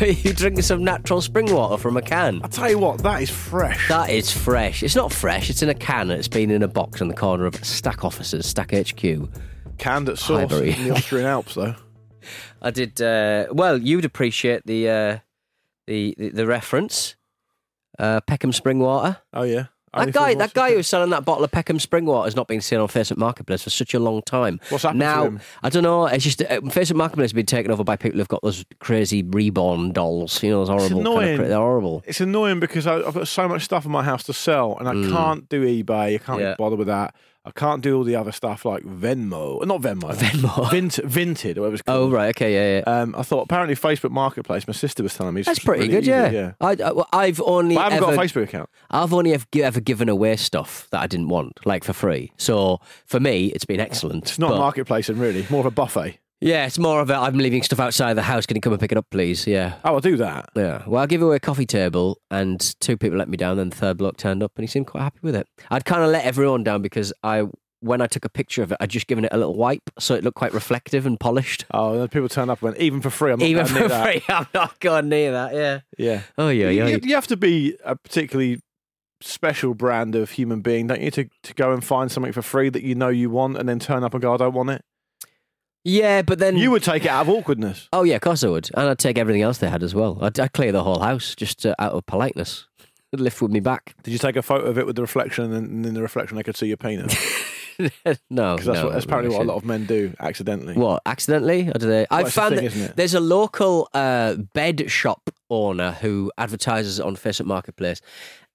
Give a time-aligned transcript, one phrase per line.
[0.24, 2.40] you drinking some natural spring water from a can?
[2.42, 3.88] I tell you what, that is fresh.
[3.88, 4.82] That is fresh.
[4.82, 5.50] It's not fresh.
[5.50, 6.10] It's in a can.
[6.10, 9.28] and It's been in a box in the corner of Stack Offices, Stack HQ.
[9.78, 10.72] Canned at sauce Highbury.
[10.72, 11.74] in the Austrian Alps, though.
[12.60, 13.00] I did.
[13.00, 15.18] Uh, well, you'd appreciate the uh,
[15.86, 17.16] the, the the reference.
[17.98, 19.18] Uh, Peckham Spring Water.
[19.32, 19.66] Oh yeah.
[19.92, 22.60] That guy, that guy who's selling that bottle of Peckham Spring Water has not been
[22.60, 24.60] seen on Facebook Marketplace for such a long time.
[24.68, 25.24] What's happened to now?
[25.24, 25.40] him?
[25.64, 26.06] I don't know.
[26.06, 29.24] It's just uh, Facebook Marketplace has been taken over by people who've got those crazy
[29.24, 30.40] reborn dolls.
[30.44, 30.88] You know, those horrible.
[30.88, 31.40] Kind annoying.
[31.40, 32.04] of, they're horrible.
[32.06, 34.88] It's annoying because I, I've got so much stuff in my house to sell, and
[34.88, 36.14] I can't do eBay.
[36.14, 36.42] I can't Mm.
[36.42, 36.54] Yeah.
[36.56, 37.14] bother with that.
[37.44, 40.70] I can't do all the other stuff like Venmo, Uh, not Venmo, Venmo.
[40.70, 42.12] Vint, Vinted, or whatever it's called.
[42.12, 43.00] Oh right, okay, yeah, yeah.
[43.00, 44.66] Um, I thought apparently Facebook Marketplace.
[44.68, 46.26] My sister was telling me That's pretty really good, yeah.
[46.26, 46.52] easy, yeah.
[46.60, 48.68] I, I, well, I've only But I haven't ever, got a Facebook account.
[48.90, 52.30] I've only ever, ever given away stuff that I didn't want, like for free.
[52.36, 54.24] So for me, it's been excellent.
[54.24, 56.18] It's not But- a marketplace, and really more of a buffet.
[56.42, 58.46] Yeah, it's more of a I'm leaving stuff outside the house.
[58.46, 59.46] Can you come and pick it up, please?
[59.46, 59.74] Yeah.
[59.84, 60.48] Oh, I'll do that.
[60.56, 60.82] Yeah.
[60.86, 63.58] Well, I give away a coffee table, and two people let me down.
[63.58, 65.46] Then the third bloke turned up, and he seemed quite happy with it.
[65.70, 67.44] I'd kind of let everyone down because I,
[67.80, 70.14] when I took a picture of it, I'd just given it a little wipe, so
[70.14, 71.66] it looked quite reflective and polished.
[71.72, 73.32] Oh, and then people turn up and went, even for free.
[73.32, 74.04] I'm not Even going near for that.
[74.06, 75.52] free, I'm not going near that.
[75.54, 75.80] Yeah.
[75.98, 76.22] Yeah.
[76.38, 76.86] Oh yeah, yeah.
[76.86, 78.60] You, you have to be a particularly
[79.20, 82.70] special brand of human being, don't you, to, to go and find something for free
[82.70, 84.82] that you know you want and then turn up and go, I don't want it?
[85.84, 87.88] Yeah, but then You would take it out of awkwardness.
[87.92, 90.18] Oh yeah, of course I would, and I'd take everything else they had as well.
[90.20, 92.66] I'd, I'd clear the whole house just uh, out of politeness.
[93.12, 93.94] I'd lift with me back.
[94.02, 96.42] Did you take a photo of it with the reflection and, in the reflection they
[96.42, 97.14] could see your penis?
[97.78, 97.88] no,
[98.56, 100.74] Because that's, no, what, that's apparently what a lot of men do accidentally.
[100.74, 101.68] What accidentally?
[101.70, 102.06] Or do they?
[102.10, 102.96] I a found thing, that isn't it?
[102.96, 108.00] there's a local uh, bed shop owner who advertises on Facebook Marketplace,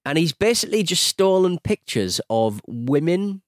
[0.04, 3.42] and he's basically just stolen pictures of women.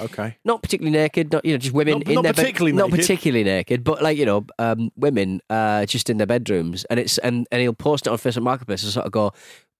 [0.00, 0.36] Okay.
[0.44, 2.90] Not particularly naked, not you know, just women Not- in not their bed- particularly not
[2.90, 3.00] naked.
[3.00, 7.18] particularly naked, but like you know, um, women uh, just in their bedrooms, and it's
[7.18, 9.32] and, and he'll post it on Facebook Marketplace and sort of go,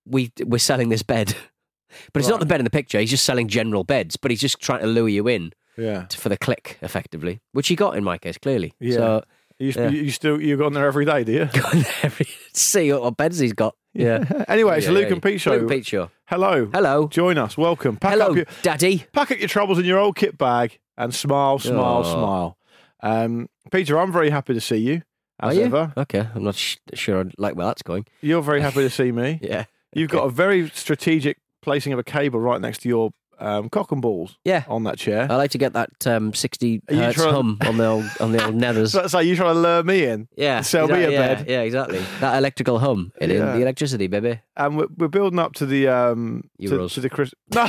[0.06, 1.34] "We we're selling this bed,"
[2.12, 2.41] but it's not Right.
[2.41, 2.98] the bed in the picture.
[3.00, 6.03] He's just selling general beds, but he's just trying to lure you in Yeah.
[6.04, 8.72] to, for the click, effectively, which he got in my case clearly.
[8.81, 8.97] Yeah.
[8.97, 9.22] So
[9.58, 9.88] You, Yeah.
[9.91, 11.44] you still you go on there every day, do you?
[11.52, 13.75] go on there every see what beds he's got.
[13.93, 14.45] Yeah.
[14.49, 15.12] anyway, it's Yeah, Luke yeah.
[15.15, 15.51] and Pete show.
[15.53, 16.11] Luke and Pete show.
[16.27, 16.67] Hello.
[16.73, 17.09] Hello.
[17.09, 17.56] Join us.
[17.56, 17.97] Welcome.
[17.97, 19.05] Pack Hello, up your Daddy.
[19.12, 22.12] pack up your troubles in your old kit bag and smile, smile, Oh.
[22.12, 22.59] smile.
[23.03, 25.03] Um, Peter, I'm very happy to see you.
[25.43, 25.65] As Are you?
[25.67, 25.93] ever.
[25.97, 28.05] Okay, I'm not sh- sure I like where that's going.
[28.21, 29.39] You're very happy to see me.
[29.43, 29.65] Yeah.
[29.93, 33.91] You've got a very strategic placing of a cable right next to your um, cock
[33.93, 34.65] and balls Yeah.
[34.69, 35.27] on that chair.
[35.31, 38.05] I like to get that um, 60 Are you hertz trying- hum on the old
[38.21, 39.09] on the old nethers.
[39.11, 40.28] So, you trying to lure me in?
[40.37, 41.49] Yeah, Sell me a exactly, yeah, bed.
[41.49, 42.00] Yeah, exactly.
[42.21, 43.53] That electrical hum, it is Yeah.
[43.56, 44.41] the electricity, baby.
[44.56, 46.95] And we're, we're building up to the um to, Euros.
[46.95, 47.33] to the Chris.
[47.55, 47.67] No.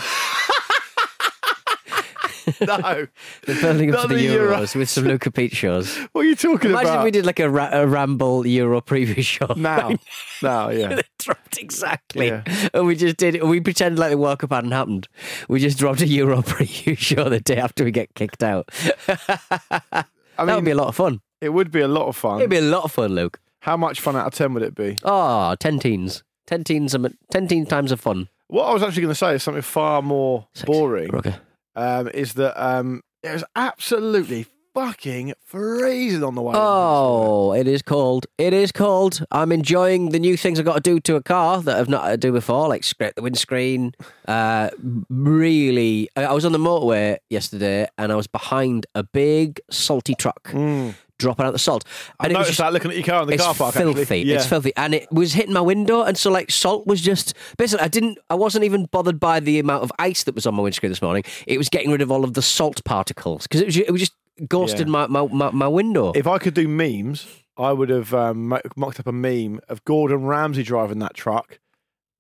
[2.62, 3.08] no.
[3.46, 5.96] They're building up to the, the Euro- Euros with some Luca Pete shows.
[6.12, 7.00] What are you talking Imagine about?
[7.00, 9.54] if we did like a, ra- a ramble Euro preview show.
[9.58, 9.96] now.
[10.42, 11.02] now, yeah.
[11.20, 12.44] Dropped exactly, Yeah.
[12.74, 13.42] and we just did.
[13.44, 15.08] We pretended like the World Cup hadn't happened.
[15.48, 18.70] We just dropped a Euro preview show the day after we get kicked out.
[19.08, 20.04] I
[20.40, 21.22] mean, that would be a lot of fun.
[21.40, 22.40] it would be a lot of fun.
[22.40, 23.40] It'd be a lot of fun, Luke.
[23.60, 24.98] How much fun out of 10 would it be?
[25.04, 26.24] Oh, 10 teens.
[26.48, 28.28] 10 teens, um, 10 teen times of fun.
[28.48, 31.14] What I was actually going to say is something far more boring.
[31.14, 31.36] Okay.
[31.76, 36.54] Um, is that um, it was absolutely fucking freezing on the way.
[36.56, 38.26] Oh, it is cold.
[38.38, 39.24] It is cold.
[39.32, 42.06] I'm enjoying the new things I've got to do to a car that I've not
[42.06, 43.94] had to do before, like scrape the windscreen.
[44.28, 44.70] Uh,
[45.10, 50.50] really, I was on the motorway yesterday and I was behind a big salty truck
[50.52, 50.96] Mm.
[51.22, 51.86] Dropping out the salt.
[52.20, 53.74] I And it was noticed just- that looking at your car in the car park.
[53.76, 54.02] filthy.
[54.02, 54.24] Actually.
[54.24, 54.36] Yeah.
[54.36, 57.86] It's filthy, and it was hitting my window, and so like salt was just basically.
[57.86, 58.18] I didn't.
[58.30, 61.02] I wasn't even bothered by the amount of ice that was on my windscreen this
[61.02, 61.24] morning.
[61.48, 63.78] It was getting rid of all of the salt particles because it was.
[63.78, 64.14] It was just
[64.48, 64.92] ghosted Yeah.
[64.92, 66.12] my, my, my my window.
[66.16, 67.28] If I could do memes,
[67.58, 71.60] I would have um, mocked up a meme of Gordon Ramsay driving that truck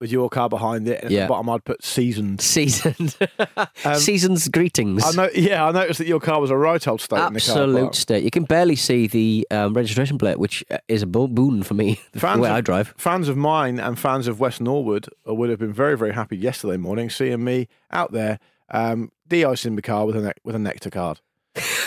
[0.01, 2.42] with your car behind it, and at the bottom I'd put seasoned.
[2.42, 3.15] Seasoned,
[3.86, 5.03] Um, seasons greetings.
[5.06, 7.39] I know, yeah, I noticed that your car was a right old state in the
[7.39, 8.24] car Absolute state.
[8.24, 12.01] You can barely see the um, registration plate, which uh, is a boon for me.
[12.12, 12.94] The Fans way of- I drive.
[12.98, 16.36] Fans of mine and fans of West Norwood uh, would have been very, very happy
[16.36, 18.39] yesterday morning seeing me out there
[18.71, 21.21] um, de-icing the car with a ne- with a nectar card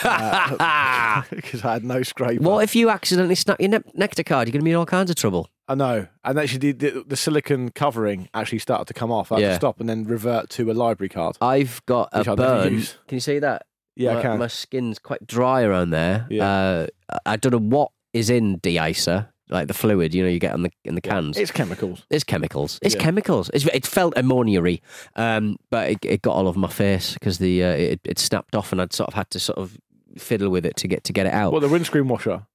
[1.31, 2.43] because I had no scraper.
[2.43, 4.47] What if you accidentally snap your ne- nectar card?
[4.47, 5.49] You're going to be in all kinds of trouble.
[5.67, 9.31] I know, and actually the, the, the silicon covering actually started to come off.
[9.31, 9.49] I had Yeah.
[9.49, 11.37] to stop and then revert to a library card.
[11.41, 12.81] I've got a never burn.
[13.07, 13.65] Can you see that?
[13.95, 14.39] Yeah, my, I can.
[14.39, 16.27] My skin's quite dry around there.
[16.29, 16.47] Yeah.
[16.47, 16.87] Uh,
[17.25, 20.61] I don't know what is in de-icer, like the fluid you know you get on
[20.63, 21.35] the in the cans.
[21.37, 22.05] It's chemicals.
[22.11, 22.77] It's chemicals.
[22.83, 23.01] It's Yeah.
[23.01, 23.49] chemicals.
[23.53, 24.79] It's, it felt ammonia-y,
[25.15, 28.53] um, but it, it got all over my face because the uh, it, it snapped
[28.55, 29.77] off, and I'd sort of had to sort of
[30.17, 31.51] fiddle with it to get to get it out.
[31.51, 32.45] Well, the windscreen washer?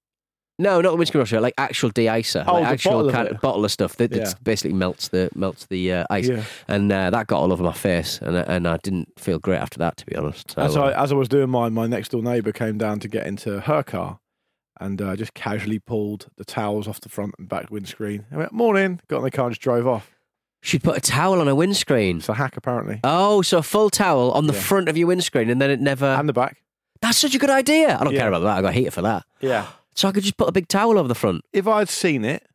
[0.59, 3.29] no, not the windscreen washer, like actual de-icer, Oh, like the actual bottle of kind
[3.29, 3.35] it.
[3.35, 4.31] of bottle of stuff that Yeah.
[4.43, 6.43] basically melts the melts the uh, ice, Yeah.
[6.69, 9.57] and uh, that got all over my face, and I- and I didn't feel great
[9.59, 10.51] after that, to be honest.
[10.53, 13.01] So, As uh, I as I was doing mine, my next door neighbour came down
[13.01, 14.19] to get into her car,
[14.79, 18.27] and uh, just casually pulled the towels off the front and back windscreen.
[18.31, 20.11] I went morning, got in the car and just drove off.
[20.63, 22.19] she'd put a towel on a windscreen.
[22.19, 24.61] It's a hack apparently, Oh, so a full towel on the Yeah.
[24.61, 26.05] front of your windscreen, and then it never.
[26.05, 26.59] and the back.
[27.03, 27.97] That's such a good idea.
[27.99, 28.21] I don't Yeah.
[28.21, 28.59] care about that.
[28.59, 29.25] I got a heater for that.
[29.41, 29.67] Yeah.
[29.95, 31.45] So I could just put a big towel over the front.
[31.53, 32.47] If I had seen it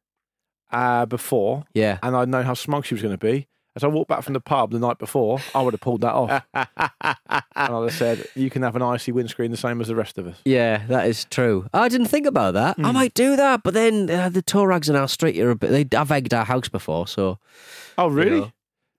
[0.71, 1.97] uh, before Yeah.
[2.03, 4.33] and I'd known how smug she was going to be, as I walked back from
[4.33, 6.43] the pub the night before, I would have pulled that off.
[6.53, 6.65] and
[7.55, 10.27] I'd have said, "You can have an icy windscreen the same as the rest of
[10.27, 11.67] us." Yeah, that is true.
[11.73, 12.77] I didn't think about that.
[12.77, 12.85] Hmm.
[12.85, 15.55] I might do that, but then uh, the tow rags in our street are a
[15.57, 15.71] bit.
[15.89, 17.37] They, I've egged our house before, so
[17.97, 18.39] Oh, really?
[18.39, 18.51] know,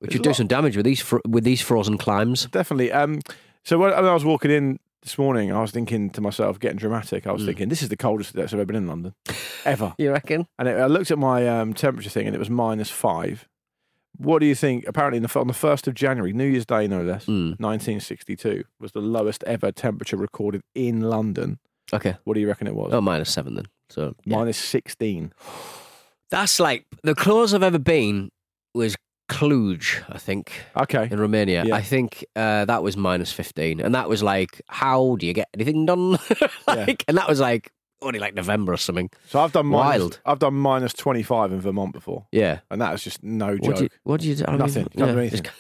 [0.02, 2.44] we There's could a do lot- some damage with these fro- with these frozen climbs.
[2.46, 2.92] Definitely.
[2.92, 3.20] Um,
[3.64, 6.78] so when, when I was walking in this morning, I was thinking to myself, getting
[6.78, 7.26] dramatic.
[7.28, 7.46] I was Mm.
[7.46, 9.14] thinking, this is the coldest that's ever been in London,
[9.64, 9.94] ever.
[9.98, 10.48] You reckon?
[10.58, 13.46] And it, I looked at my um, temperature thing, and it was minus five.
[14.18, 14.84] What do you think?
[14.88, 17.56] Apparently, in the, on the first of January, New Year's Day, no less, Mm.
[17.60, 21.60] 1962 was the lowest ever temperature recorded in London.
[21.92, 22.16] Okay.
[22.24, 22.92] What do you reckon it was?
[22.92, 23.66] Oh, minus seven then.
[23.90, 24.36] So yeah.
[24.38, 25.32] Minus 16.
[26.30, 28.30] that's like the closest I've ever been
[28.74, 28.96] was
[29.28, 30.52] Cluj, I think.
[30.76, 31.08] Okay.
[31.10, 31.64] in Romania.
[31.66, 31.74] Yeah.
[31.74, 33.80] I think uh, that was minus 15.
[33.80, 36.18] And that was like, how do you get anything done?
[36.66, 37.70] like, And that was like
[38.02, 39.10] only like November or something.
[39.28, 40.20] So I've done minus, Wild.
[40.26, 42.60] I've done minus 25 in Vermont before, Yeah.
[42.70, 43.76] and that was just no What joke.
[43.76, 44.44] do you, what do you do?
[44.46, 44.82] I mean, Nothing.
[44.94, 45.52] You can't do it's- anything.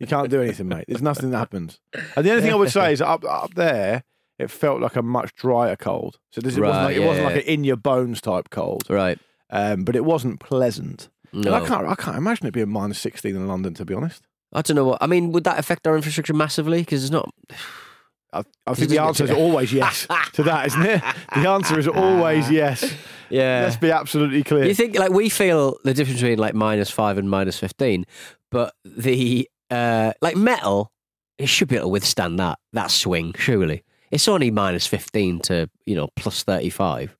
[0.00, 0.84] You can't do anything, mate.
[0.88, 1.78] There's nothing that happens.
[2.16, 4.02] And the only thing I would say is up up there,
[4.36, 6.18] it felt like a much drier cold.
[6.32, 8.82] So this, it wasn't Right, like, it wasn't like an in your bones type cold,
[8.90, 9.16] Right.
[9.50, 11.08] um, but it wasn't pleasant.
[11.32, 11.54] And No.
[11.54, 14.22] I can't I can't imagine it being minus 16 in London, to be honest.
[14.52, 14.98] I don't know what.
[15.00, 16.80] I mean, would that affect our infrastructure massively?
[16.80, 17.32] Because it's not.
[18.34, 21.02] I, I think the answer is always yes to that, isn't it?
[21.34, 22.94] The answer is always yes.
[23.28, 23.62] Yeah.
[23.64, 24.64] Let's be absolutely clear.
[24.66, 28.04] You think like we feel the difference between like minus five and minus fifteen,
[28.50, 30.92] but the uh like metal,
[31.38, 33.34] it should be able to withstand that that swing.
[33.38, 37.16] Surely it's only minus fifteen to you know plus thirty five.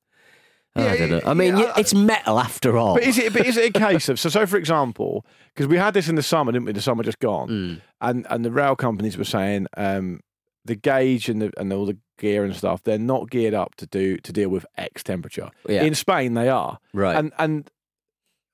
[0.75, 1.21] I don't know.
[1.25, 2.95] I mean, yeah, yeah, it's metal after all.
[2.95, 3.31] But is it?
[3.33, 4.29] But is it a case of so?
[4.29, 6.71] So, for example, because we had this in the summer, didn't we?
[6.71, 7.81] The summer just gone, Mm.
[8.01, 10.21] and and the rail companies were saying um,
[10.65, 13.85] the gauge and the and all the gear and stuff, they're not geared up to
[13.85, 15.49] do to deal with X temperature.
[15.67, 15.83] Yeah.
[15.83, 17.15] In Spain, they are, right.
[17.17, 17.69] and and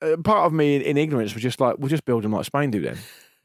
[0.02, 2.46] uh, part of me in, in ignorance was just like, we'll just build them like
[2.46, 2.98] Spain do then.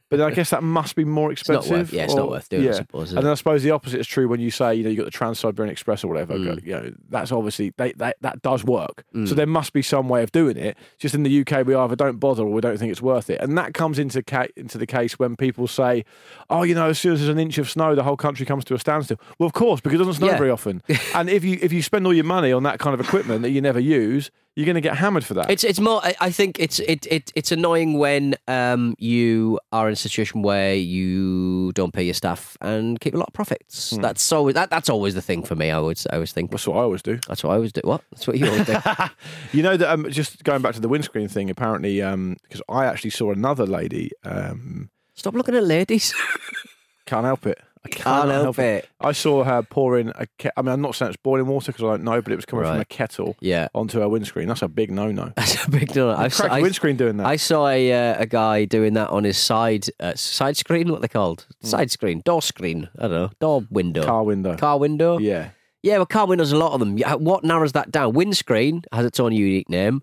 [0.09, 1.71] But then I guess that must be more it's expensive.
[1.71, 1.93] worth.
[1.93, 2.63] Yeah, it's or- not worth doing.
[2.63, 2.71] I yeah.
[2.73, 3.11] suppose.
[3.11, 5.05] And then I suppose the opposite is true when you say, you know, you got
[5.05, 6.35] the Trans Siberian Express or whatever.
[6.35, 6.63] Mm.
[6.63, 9.03] You know, that's obviously they, that that does work.
[9.15, 9.27] Mm.
[9.27, 10.77] So there must be some way of doing it.
[10.99, 13.41] Just in the UK, we either don't bother or we don't think it's worth it,
[13.41, 16.05] and that comes into ca- into the case when people say,
[16.51, 18.63] "Oh, you know, as soon as there's an inch of snow, the whole country comes
[18.65, 20.37] to a standstill." Well, of course, because it doesn't snow Yeah.
[20.37, 20.83] very often.
[21.15, 23.49] and if you if you spend all your money on that kind of equipment that
[23.49, 25.49] you never use, you're going to get hammered for that.
[25.51, 26.01] It's it's more.
[26.03, 30.75] I- think it's it, it it's annoying when um you are in a situation where
[30.75, 33.91] you don't pay your staff and keep a lot of profits.
[33.91, 34.01] Hmm.
[34.01, 35.71] That's always that that's always the thing for me.
[35.71, 37.19] I would I always think that's what I always do.
[37.27, 37.81] that's what I always do.
[37.83, 38.77] What that's what you always do.
[39.51, 41.49] You know that um, just going back to the windscreen thing.
[41.49, 44.11] Apparently, um, because I actually saw another lady.
[44.23, 46.13] Um, Stop looking at ladies.
[47.05, 47.59] can't help it.
[47.85, 48.89] I Can't help it.
[48.99, 50.25] I saw her pouring a.
[50.39, 52.35] Ke- I mean, I'm not saying it's boiling water because I don't know, but it
[52.35, 52.81] was coming from Right.
[52.81, 54.47] a kettle Yeah, onto her windscreen.
[54.47, 55.31] That's a big no-no.
[55.37, 56.09] that's a big deal.
[56.09, 57.27] I Crack windscreen doing that.
[57.27, 60.91] I saw a uh, a guy doing that on his side uh, side screen.
[60.91, 62.89] What they called side screen, door screen.
[62.97, 64.07] I don't know, door window, Hmm.
[64.07, 64.55] Car window.
[64.57, 65.17] Car window.
[65.19, 65.49] Yeah.
[65.83, 66.97] Yeah, well, car windows, a lot of them.
[66.97, 68.13] Yeah, What narrows that down?
[68.13, 70.01] Windscreen has its own unique name.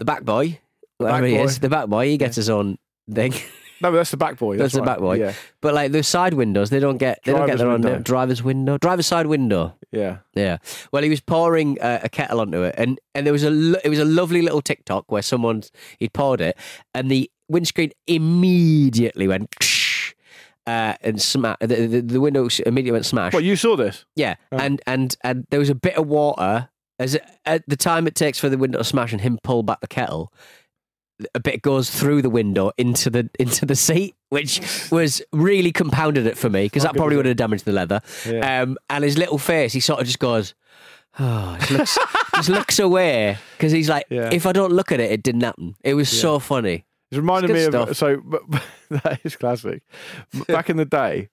[0.00, 0.58] The back boy,
[0.98, 1.44] whatever back he boy.
[1.44, 2.78] is, the back boy, he gets his own
[3.08, 3.32] thing.
[3.80, 4.56] No, but that's the back boy.
[4.56, 4.86] That's the right.
[4.86, 5.14] back boy.
[5.18, 7.82] Yeah, But like the side windows, they don't get they don't get Driver's their own
[7.82, 7.98] window.
[7.98, 9.74] driver's window, driver's side window.
[9.90, 10.18] yeah.
[10.34, 10.58] Yeah.
[10.92, 13.80] Well, he was pouring uh, a kettle onto it, and and there was a lo-
[13.84, 15.62] it was a lovely little TikTok where someone
[15.98, 16.56] he'd poured it,
[16.94, 19.54] and the windscreen immediately went.
[20.66, 23.34] Uh, and sma- the, the, the window immediately went smash.
[23.34, 24.06] Well, you saw this?
[24.16, 28.06] Yeah, and and and there was a bit of water as it, at the time
[28.06, 30.32] it takes for the window to smash and him pull back the kettle.
[31.34, 36.26] A bit goes through the window into the into the seat, which was really compounded
[36.26, 38.00] it for me because that probably would have damaged the leather.
[38.28, 38.62] Yeah.
[38.62, 40.54] Um, and his little face, he sort of just goes,
[41.20, 41.98] oh, just looks,
[42.34, 44.30] just looks away because he's like, Yeah.
[44.32, 45.76] if I don't look at it, it didn't happen.
[45.84, 46.84] It was so funny.
[47.12, 48.20] It reminded It's me good of so
[48.90, 49.82] that is classic.
[50.48, 51.28] Back in the day,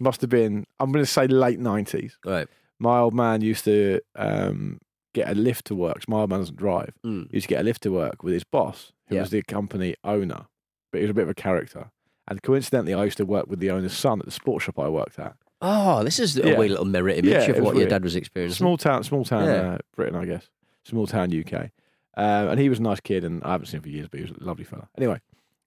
[0.00, 2.18] must have been I'm going to say late nineties.
[2.26, 2.48] Right.
[2.80, 4.80] My old man used to um,
[5.14, 6.08] get a lift to work.
[6.08, 6.94] My old man doesn't drive.
[7.04, 7.28] Mm.
[7.30, 9.20] He used to get a lift to work with his boss, who Yeah.
[9.22, 10.46] was the company owner,
[10.90, 11.90] but he was a bit of a character.
[12.28, 14.88] And coincidentally, I used to work with the owner's son at the sports shop I
[14.88, 15.34] worked at.
[15.60, 16.58] Oh, this is a Yeah.
[16.58, 18.56] wee little mirror image Yeah, of what your dad was experiencing.
[18.58, 20.48] Small town, small town, uh, Britain, I guess.
[20.84, 21.70] Small town, UK.
[22.16, 24.18] Um, and he was a nice kid, and I haven't seen him for years, but
[24.20, 24.88] he was a lovely fella.
[24.98, 25.20] Anyway,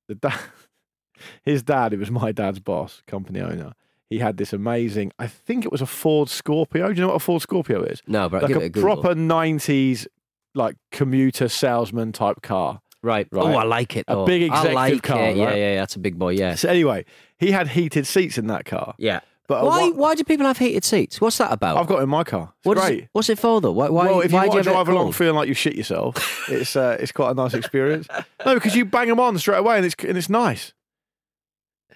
[0.07, 0.15] the
[1.43, 3.73] his dad, it was my dad's boss, company owner.
[4.09, 6.87] He had this amazing, I think it was a Ford Scorpio.
[6.89, 8.01] Do you know what a Ford Scorpio is?
[8.07, 10.05] No, but like a, it a proper 90s,
[10.53, 12.81] like commuter salesman type car.
[13.01, 13.27] Right.
[13.31, 13.43] Right.
[13.45, 14.05] Oh, I like it.
[14.07, 14.25] A Though.
[14.25, 15.35] big I executive like car, right?
[15.37, 15.75] yeah, yeah.
[15.75, 16.29] That's a big boy.
[16.33, 16.55] Yeah.
[16.55, 17.05] So anyway,
[17.37, 18.95] he had heated seats in that car.
[18.97, 19.19] Yeah.
[19.47, 19.81] But Why?
[19.89, 21.21] what- Why do people have heated seats?
[21.21, 21.77] What's that about?
[21.77, 22.53] I've got it in my car.
[22.57, 22.99] It's What great.
[23.03, 23.71] it, what's it for though?
[23.73, 23.89] Why?
[23.89, 24.05] Why?
[24.05, 27.11] well, if you want to drive along feeling like you shit yourself, it's uh, it's
[27.11, 28.07] quite a nice experience.
[28.43, 30.73] No, because you bang them on straight away and it's and it's nice.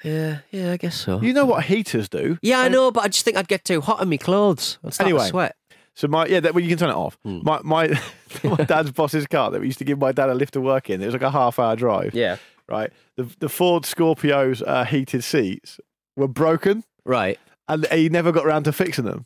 [0.03, 1.21] Yeah, yeah, I guess so.
[1.21, 2.37] You know what heaters do?
[2.41, 4.79] yeah, I know, but I just think I'd get too hot in my clothes.
[4.83, 5.29] I'd start to Anyway.
[5.29, 5.55] sweat.
[5.95, 7.17] So my yeah, that, well, you can turn it off.
[7.23, 7.39] Hmm.
[7.43, 7.87] My my
[8.43, 10.89] my dad's boss's car that we used to give my dad a lift to work
[10.89, 11.01] in.
[11.01, 12.13] It was like a half hour drive.
[12.13, 12.37] Yeah.
[12.69, 12.91] Right.
[13.17, 15.79] The the Ford Scorpio's uh, heated seats
[16.15, 17.37] were broken, Right.
[17.67, 19.25] and he never got around to fixing them.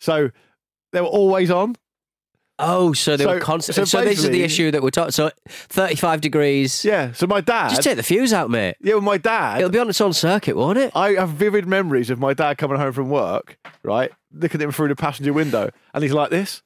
[0.00, 0.30] So
[0.92, 1.76] they were always on.
[2.62, 3.74] Oh, so they So- were constant.
[3.74, 5.12] so So, this is the issue that we're talking.
[5.12, 6.84] So, thirty-five degrees.
[6.84, 7.12] Yeah.
[7.12, 7.70] So my dad.
[7.70, 8.76] Just take the fuse out, mate.
[8.80, 9.58] yeah, well, my dad.
[9.58, 10.92] It'll be on its own circuit, won't it?
[10.94, 14.72] I have vivid memories of my dad coming home from work, right, looking at him
[14.72, 16.62] through the passenger window, and he's like this.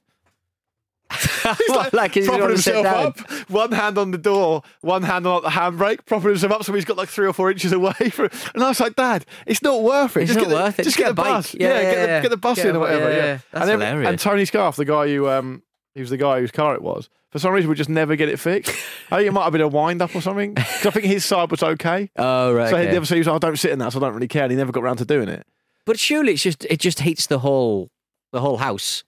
[1.14, 3.20] He's like, like, propping himself up,
[3.50, 6.86] one hand on the door, one hand on the handbrake, propping himself up so he's
[6.86, 8.30] got like three or four inches away from.
[8.54, 10.22] And I was like, Dad, it's not worth it.
[10.22, 10.84] It's just not get the, worth it.
[10.84, 11.24] Just Just get, get the bike.
[11.34, 11.54] bus.
[11.54, 13.10] Yeah, get, yeah, the, get the bus Get in a or whatever.
[13.10, 13.38] yeah, Yeah, yeah.
[13.52, 14.08] That's and, then- hilarious.
[14.08, 15.62] and Tony Scarf, the guy who um,
[15.94, 17.08] he was the guy whose car it was.
[17.30, 18.70] For some reason, we just never get it fixed.
[19.10, 20.54] I think it might have been a wind up or something.
[20.56, 22.10] 'Cause I think his side was okay.
[22.16, 22.70] Oh, right.
[22.70, 22.92] So he okay.
[22.92, 24.44] never said, he was like, I don't sit in that, so I don't really care.
[24.44, 25.46] And he never got around to doing it.
[25.86, 27.90] But surely it's just it just heats the whole
[28.32, 29.04] the whole house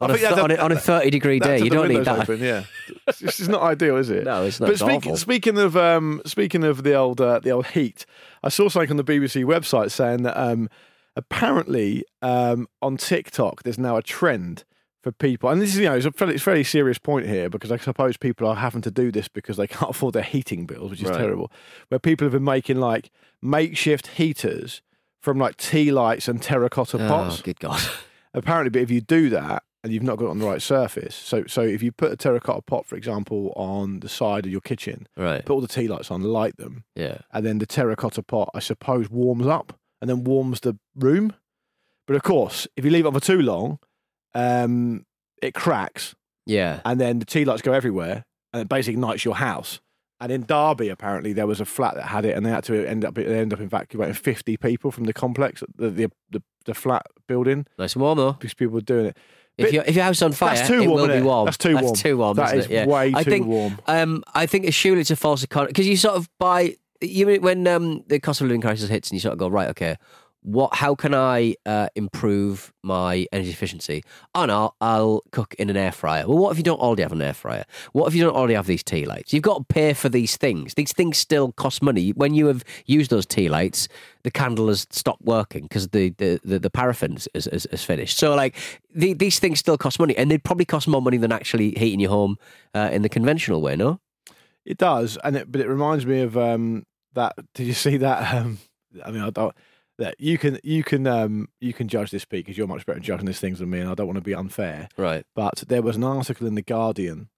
[0.00, 1.58] on, a, think that- on, a, on a thirty degree day.
[1.58, 2.28] You the don't need windows that.
[2.30, 2.64] Open, yeah,
[3.06, 4.24] it's, it's just not ideal, is it?
[4.24, 4.66] No, it's not.
[4.66, 5.16] But It's speak, awful.
[5.16, 8.04] speaking of um, speaking of the old uh, the old heat,
[8.42, 10.68] I saw something on the BBC website saying that um,
[11.14, 14.64] apparently um, on TikTok there's now a trend
[15.06, 17.26] for people, and this is you know it's a fairly, it's a fairly serious point
[17.26, 20.24] here because I suppose people are having to do this because they can't afford their
[20.24, 21.18] heating bills, which is Right.
[21.18, 21.52] terrible.
[21.88, 23.10] Where people have been making like
[23.40, 24.82] makeshift heaters
[25.20, 27.80] from like tea lights and terracotta Oh, pots good God.
[28.34, 31.14] apparently, but if you do that and you've not got it on the right surface,
[31.14, 34.60] so so if you put a terracotta pot, for example, on the side of your
[34.60, 35.44] kitchen, Right.
[35.44, 37.18] put all the tea lights on, light them, Yeah.
[37.32, 41.32] and then the terracotta pot, I suppose, warms up and then warms the room.
[42.08, 43.78] But of course, if you leave it on for too long,
[44.36, 45.04] um,
[45.42, 46.14] it cracks,
[46.46, 46.80] Yeah.
[46.84, 49.80] and then the tea lights go everywhere, and it basically ignites your house.
[50.18, 52.86] And in Derby, apparently, there was a flat that had it, and they had to
[52.88, 56.74] end up they ended up evacuating fifty people from the complex, the the, the, the
[56.74, 58.32] flat building, Nice and warm though.
[58.32, 59.16] because people were doing it.
[59.58, 61.20] If Bit- your if your house is on fire, That's too it warm, will innit?
[61.20, 61.44] be warm.
[61.44, 61.84] That's too warm.
[61.86, 62.36] That's too warm.
[62.36, 62.70] That isn't is it?
[62.72, 62.86] Yeah.
[62.86, 63.78] way I too think, warm.
[63.86, 67.36] Um, I think it's surely it's a false economy because you sort of buy you
[67.40, 69.96] when um the cost of living crisis hits and you sort of go right, okay,
[70.46, 70.76] what?
[70.76, 74.04] How can I uh, improve my energy efficiency?
[74.32, 76.26] Oh no, I'll cook in an air fryer.
[76.28, 77.64] Well, what if you don't already have an air fryer?
[77.92, 79.32] What if you don't already have these tea lights?
[79.32, 80.74] You've got to pay for these things.
[80.74, 82.10] These things still cost money.
[82.10, 83.88] When you have used those tea lights,
[84.22, 88.16] the candle has stopped working because the, the, the, the paraffin is, is, is finished.
[88.16, 88.54] So, like,
[88.94, 91.98] the, these things still cost money, and they'd probably cost more money than actually heating
[91.98, 92.38] your home
[92.72, 93.98] uh, in the conventional way, no?
[94.64, 97.34] It does, and it, but it reminds me of um, that.
[97.54, 98.34] Did you see that?
[98.34, 98.58] Um,
[99.04, 99.54] I mean, I don't.
[99.98, 102.98] That you can you can um, you can judge this Pete because you're much better
[102.98, 104.88] at judging these things than me, and I don't want to be unfair.
[104.98, 105.24] Right.
[105.34, 107.30] But there was an article in the Guardian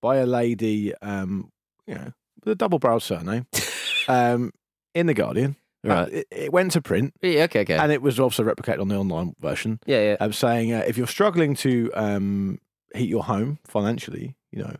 [0.00, 1.50] by a lady, um,
[1.86, 2.12] you know,
[2.44, 3.46] with a double barrel surname,
[4.08, 4.52] um,
[4.94, 6.10] in the Guardian, Right.
[6.12, 7.76] it, it went to print, Yeah, okay, okay.
[7.76, 9.78] and it was also replicated on the online version.
[9.86, 10.16] yeah, yeah.
[10.20, 12.58] um, saying uh, if you're struggling to um,
[12.94, 14.76] heat your home financially, you know,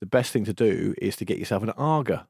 [0.00, 2.26] the best thing to do is to get yourself an Aga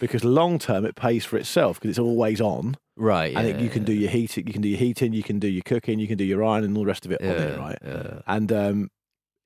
[0.00, 3.34] because long term it pays for itself because it's always on right.
[3.36, 5.48] and it, you can do your heating, you can do your heating, you can do
[5.48, 7.36] your cooking, you can do your iron and all the rest of it yeah, on
[7.36, 7.78] it, right?
[7.84, 8.90] Yeah, And um,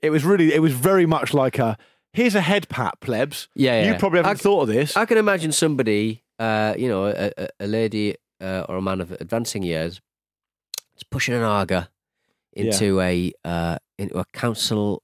[0.00, 1.76] it was really, it was very much like a
[2.12, 3.48] here's a head pat, plebs.
[3.54, 3.82] yeah.
[3.82, 3.92] yeah.
[3.92, 4.96] You probably haven't I, thought of this.
[4.96, 9.00] I can imagine somebody, uh, you know, a, a, a lady uh, or a man
[9.00, 10.00] of advancing years,
[10.96, 11.88] is pushing an Aga
[12.52, 15.02] into a uh, into a council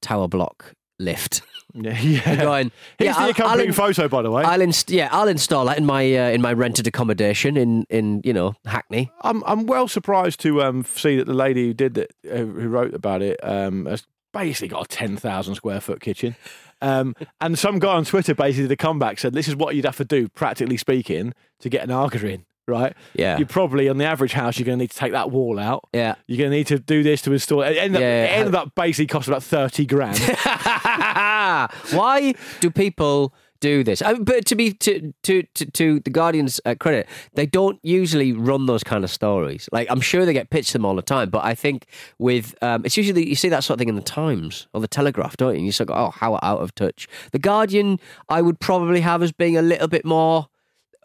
[0.00, 1.42] tower block lift,
[1.74, 2.36] yeah, yeah.
[2.36, 4.42] going, Here's yeah, the I'll- I'll accompanying in- photo, by the way.
[4.44, 8.20] I'll inst- yeah, I'll install that in my uh, in my rented accommodation in in
[8.24, 9.10] you know Hackney.
[9.22, 12.68] I'm I'm well surprised to um, see that the lady who did that, uh, who
[12.68, 16.36] wrote about it, um, has basically got a ten thousand square foot kitchen.
[16.80, 19.84] Um, and some guy on Twitter basically did a comeback said, "This is what you'd
[19.84, 22.94] have to do, practically speaking, to get an Aga in." Right?
[23.14, 25.58] Yeah, You probably on the average house, you're going to need to take that wall
[25.58, 25.86] out.
[25.92, 26.14] yeah.
[26.26, 27.72] You're going to need to do this to install it.
[27.72, 30.18] It ended, Yeah, up, it ended up basically costing about thirty grand.
[31.92, 34.02] Why do people do this?
[34.02, 38.32] I, but to be to to to, to the Guardian's uh, credit, they don't usually
[38.32, 39.68] run those kind of stories.
[39.72, 41.86] Like I'm sure they get pitched them all the time, but I think
[42.18, 44.88] with um, it's usually you see that sort of thing in the Times or the
[44.88, 45.58] Telegraph, don't you?
[45.58, 47.08] And you sort of go, oh, how out of touch.
[47.32, 50.48] The Guardian, I would probably have as being a little bit more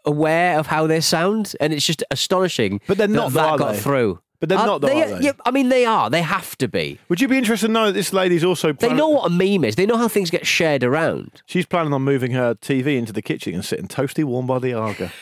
[0.04, 2.80] aware of how they sound, and it's just astonishing.
[2.86, 3.78] But they're that not, though, that got they?
[3.80, 4.20] through.
[4.40, 5.24] But they're Are not, though, they, are they?
[5.26, 6.08] Yeah, I mean, they are.
[6.08, 6.98] They have to be.
[7.10, 9.64] Would you be interested to know that this lady's also They know what a meme
[9.64, 9.76] is.
[9.76, 11.42] They know how things get shared around.
[11.44, 14.72] she's planning on moving her TV into the kitchen and sitting toasty warm by the
[14.72, 15.12] Aga.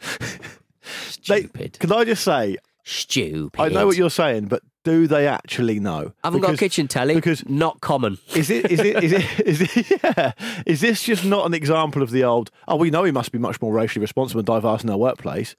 [1.28, 1.78] They- Stupid.
[1.78, 2.56] Can I just say,
[2.90, 3.60] Stupid.
[3.60, 6.12] I know what you're saying, but do they actually know?
[6.24, 7.14] I haven't got a kitchen telly.
[7.14, 8.18] because- not common.
[8.34, 8.70] Is it?
[8.70, 9.04] Is it?
[9.04, 9.40] Is it?
[9.46, 10.00] Is it?
[10.02, 10.32] Yeah.
[10.66, 12.50] Is this just not an example of the old?
[12.66, 15.54] Oh, we know we must be much more racially responsible and diverse in our workplace.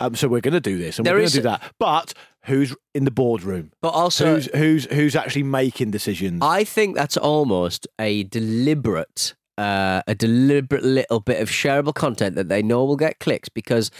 [0.00, 1.62] Um, so we're going to do this and There we're going to do that.
[1.78, 2.14] But
[2.46, 3.70] who's in the boardroom?
[3.82, 6.40] But also, Who's who's who's actually making decisions?
[6.42, 12.48] I think that's almost a deliberate, uh, a deliberate little bit of shareable content that
[12.48, 13.90] they know will get clicks because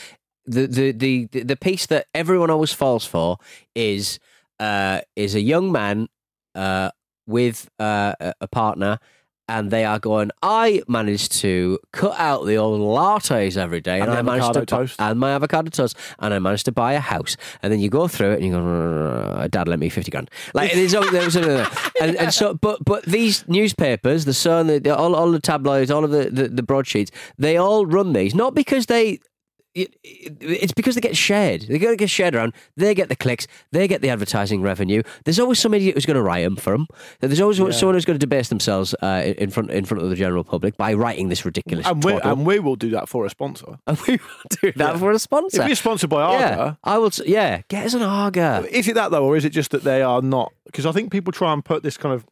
[0.47, 3.37] the the the the piece that everyone always falls for
[3.75, 4.19] is
[4.61, 6.09] uh, is a young man
[6.55, 6.91] uh,
[7.27, 8.99] with uh, a- partner.
[9.49, 10.31] And they are going.
[10.41, 14.65] I managed to cut out the old lattes every day, And and, I managed to
[14.65, 14.97] toast.
[15.01, 17.37] and my avocado toast, and I managed to buy a house.
[17.61, 20.73] And then you go through it, and you go, "Dad, lent me fifty grand." Like
[20.75, 25.15] there's always, there's and, and so, but but these newspapers, the Sun, the, the, all
[25.15, 28.87] all the tabloids, all of the, the the broadsheets, they all run these not because
[28.87, 29.19] they.
[29.75, 31.63] It- it- It's because they get shared.
[31.63, 32.53] They get shared around.
[32.77, 33.47] They get the clicks.
[33.71, 35.03] They get the advertising revenue.
[35.25, 36.87] There's always some idiot who's going to write them for them.
[37.21, 40.17] There's always someone who's going to debase themselves uh, in front in front of the
[40.17, 41.87] general public by writing this ridiculous.
[41.87, 43.79] and we and we will do that for a sponsor.
[43.87, 44.99] And we will do that Yeah.
[44.99, 45.63] for a sponsor.
[45.63, 47.07] If you're sponsored by yeah, I will.
[47.07, 48.67] s- Yeah, get us an Aga.
[48.71, 50.53] is it that though, or is it just that they are not?
[50.67, 52.25] Because I think people try and put this kind of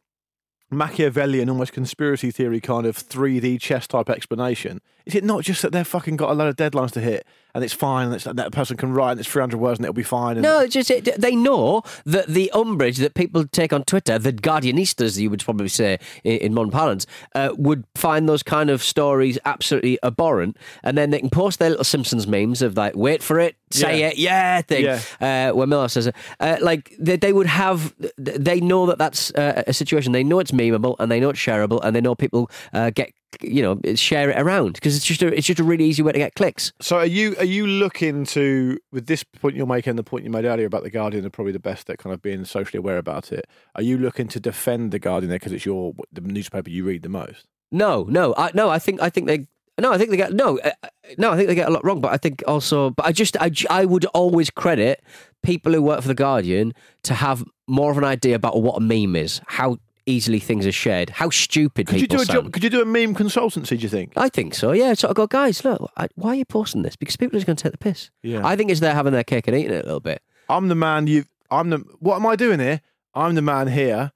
[0.71, 4.79] Machiavellian, almost conspiracy theory kind of 3D chess type explanation.
[5.05, 7.63] Is it not just that they've fucking got a load of deadlines to hit and
[7.63, 10.03] it's fine and it's, that person can write and it's 300 words and it'll be
[10.03, 10.37] fine?
[10.37, 14.33] And, No, just it, they know that the umbrage that people take on Twitter, the
[14.33, 18.81] Guardianistas, you would probably say in, in modern parlance, uh, would find those kind of
[18.83, 23.21] stories absolutely abhorrent, and then they can post their little Simpsons memes of like, "Wait
[23.23, 24.07] for it, say Yeah.
[24.07, 24.85] it, yeah," thing.
[25.19, 29.31] Uh, when Miller says it, uh, like they, they would have, they know that that's
[29.35, 30.11] uh, a situation.
[30.11, 33.11] They know it's memeable, and they know it's shareable, and they know people uh, get
[33.41, 36.11] you know share it around because it's just a, it's just a really easy way
[36.11, 36.73] to get clicks.
[36.81, 40.29] So are you are you looking to with this point you're making the point you
[40.29, 42.97] made earlier about the Guardian are probably the best at kind of being socially aware
[42.97, 43.47] about it?
[43.75, 47.03] Are you looking to defend the Guardian there because it's your the newspaper you read
[47.03, 47.47] the most?
[47.71, 48.69] No, no, I no.
[48.69, 49.47] I think I think they.
[49.79, 50.71] No, I think they get no, uh,
[51.17, 51.31] no.
[51.31, 53.49] I think they get a lot wrong, but I think also, but I just, I
[53.69, 55.01] I would always credit
[55.41, 58.79] people who work for the Guardian to have more of an idea about what a
[58.79, 62.45] meme is, how easily things are shared, how stupid Could you do a sound.
[62.45, 62.53] job?
[62.53, 63.69] Could you do a meme consultancy?
[63.69, 64.13] Do you think?
[64.15, 64.71] I think so.
[64.71, 65.63] Yeah, sort of go, guys.
[65.63, 66.95] Look, I, why are you posting this?
[66.95, 68.09] Because people are just going to take the piss.
[68.23, 68.45] Yeah.
[68.45, 70.21] I think it's they're having their cake and eating it a little bit.
[70.49, 71.07] I'm the man.
[71.07, 71.25] You.
[71.49, 71.77] I'm the.
[71.99, 72.81] What am I doing here?
[73.13, 74.11] I'm the man here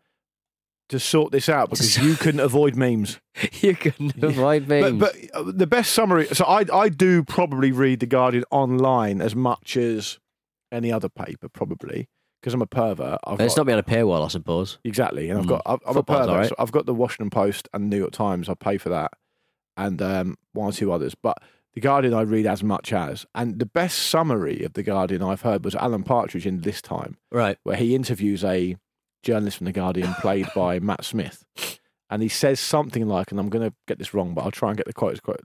[0.89, 3.19] to sort this out because you couldn't avoid memes.
[3.61, 4.99] you can avoid memes.
[4.99, 6.27] But, but uh, the best summary.
[6.27, 10.19] So I I do probably read the Guardian online as much as
[10.71, 12.09] any other paper probably
[12.45, 13.17] because I'm a pervert.
[13.25, 14.77] I've it's got- not behind a paywall, I suppose.
[14.83, 15.49] Exactly, and I've Mm.
[15.49, 16.47] got I've, I'm a Football's pervert.
[16.49, 18.47] so I've got the Washington Post and New York Times.
[18.49, 19.11] I pay for that,
[19.75, 21.15] and um, one or two others.
[21.15, 21.39] But
[21.73, 25.41] the Guardian I read as much as, and the best summary of the Guardian I've
[25.41, 27.57] heard was Alan Partridge in this time, Right.
[27.63, 28.75] where he interviews a
[29.23, 31.43] journalist from the Guardian played by Matt Smith,
[32.11, 34.69] and he says something like, and I'm going to get this wrong, but I'll try
[34.69, 35.39] and get the quote as quite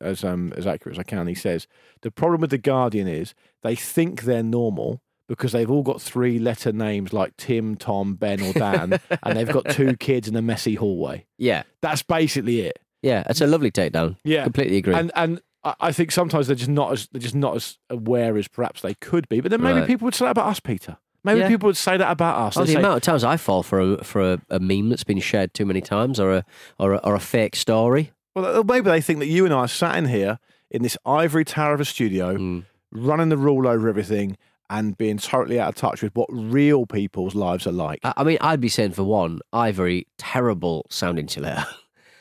[0.00, 1.26] as um, as accurate as I can.
[1.26, 1.66] He says
[2.00, 6.38] the problem with the Guardian is they think they're normal because they've all got three
[6.38, 10.42] letter names like Tim, Tom, Ben, or Dan, and they've got two kids in a
[10.42, 11.26] messy hallway.
[11.38, 12.78] Yeah, That's basically it.
[13.02, 13.24] yeah.
[13.28, 14.16] It's a lovely takedown.
[14.24, 14.44] Yeah.
[14.44, 14.94] completely agree.
[14.94, 15.40] And and
[15.80, 18.94] I- think sometimes they're just not as they're just not as aware as perhaps they
[18.94, 19.40] could be.
[19.40, 19.86] But then maybe Right.
[19.88, 20.96] people would say that about us, Peter.
[21.24, 21.48] Maybe Yeah.
[21.48, 22.56] people would say that about us.
[22.56, 25.02] Oh, the say, amount of times I fall for a for a, a meme that's
[25.02, 26.44] been shared too many times, or a
[26.78, 28.12] or a, or a fake story.
[28.36, 30.38] well, maybe they think that you and I are sat in here
[30.70, 32.64] in this ivory tower of a studio, Mm.
[32.92, 34.36] running the rule over everything,
[34.70, 38.00] and being totally out of touch with what real people's lives are like.
[38.02, 41.64] I, mean, I'd be saying for one, ivory, terrible sound insulator.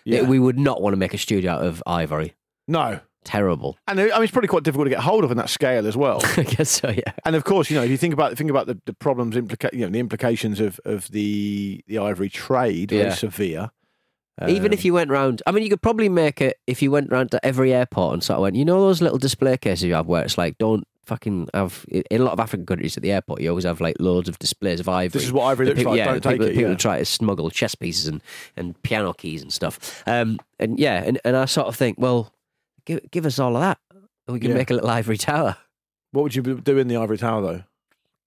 [0.07, 0.21] Yeah.
[0.21, 2.35] we would not want to make a studio out of ivory.
[2.67, 2.99] no.
[3.23, 3.75] Terrible.
[3.87, 5.97] And I mean, it's probably quite difficult to get hold of in that scale as
[5.97, 6.21] well.
[6.37, 6.89] I guess so.
[6.89, 7.11] Yeah.
[7.25, 9.73] And of course, you know, if you think about think about the, the problems, implica-
[9.73, 13.15] you know, the implications of, of the the ivory trade, very Yeah.
[13.15, 13.71] severe.
[14.47, 16.91] Even Um, if you went round, I mean, you could probably make it if you
[16.91, 19.85] went round to every airport and sort of went, you know, those little display cases
[19.85, 21.85] you have where it's like, don't fucking have.
[21.89, 24.37] In a lot of African countries at the airport, you always have like loads of
[24.39, 25.19] displays of ivory.
[25.19, 26.77] This is what ivory The looks people- like, Yeah, don't take people, it, People yeah.
[26.77, 28.21] try to smuggle chess pieces and,
[28.57, 30.03] and piano keys and stuff.
[30.07, 32.31] Um, and yeah, and, and I sort of think, well,
[32.85, 33.77] give, give us all of that.
[33.93, 34.57] And we can Yeah.
[34.57, 35.57] make a little ivory tower.
[36.11, 37.63] what would you do in the ivory tower though?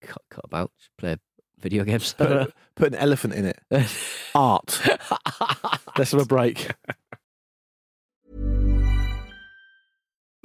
[0.02, 1.16] Cut, cut about, play
[1.58, 2.12] video games.
[2.12, 3.58] Put, put an elephant in it.
[4.34, 4.80] Art.
[5.98, 6.68] Let's have a break.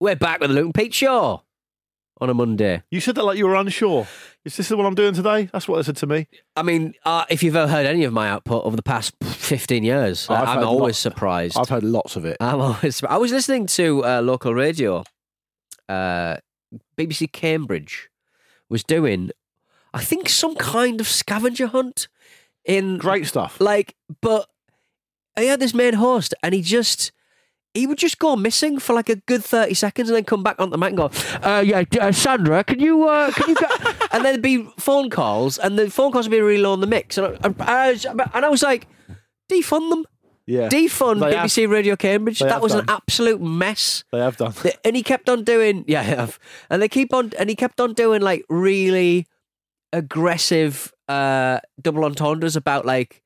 [0.00, 1.42] We're back with the Luke and Pete Show
[2.22, 2.82] on a Monday.
[2.90, 4.06] You said that like you were unsure.
[4.46, 5.50] Is this what I'm doing today?
[5.52, 6.26] That's what they said to me.
[6.56, 9.84] I mean, uh, if you've ever heard any of my output over the past 15
[9.84, 11.58] years, I've I'm always lots- surprised.
[11.58, 12.38] I've heard lots of it.
[12.40, 13.02] I'm always.
[13.04, 15.04] I was listening to uh, local radio.
[15.88, 16.36] Uh,
[16.96, 18.08] BBC Cambridge
[18.70, 19.32] was doing,
[19.92, 22.08] I think, some kind of scavenger hunt
[22.64, 23.60] in Great stuff.
[23.60, 24.48] like, but
[25.38, 27.12] he had this main host, and he just.
[27.74, 30.60] He would just go missing for like a good thirty seconds, and then come back
[30.60, 31.10] on the mic and go,
[31.42, 33.66] uh, "Yeah, uh, Sandra, can you, uh, can you?" Go?
[34.12, 36.80] and then there'd be phone calls, and the phone calls would be really low on
[36.80, 38.88] the mix, and I, I, I- and I was like,
[39.48, 40.04] "Defund them,
[40.46, 40.68] Yeah.
[40.68, 44.02] defund They have- BBC Radio Cambridge." That have was an absolute mess.
[44.10, 44.52] They have done.
[44.84, 46.40] And he kept on doing, yeah, have.
[46.70, 49.28] and they keep on, and he kept on doing like really
[49.92, 53.22] aggressive uh, double entendres about like.